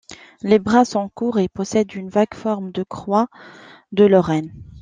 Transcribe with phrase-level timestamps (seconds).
[0.41, 3.27] Les bras sont courts et possède une vague forme de croix
[3.91, 4.51] de Lorraine.